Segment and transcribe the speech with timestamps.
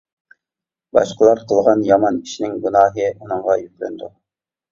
[0.97, 4.09] باشقىلار قىلغان يامان ئىشنىڭ گۇناھى ئۇنىڭغا يۈكلىنىدۇ.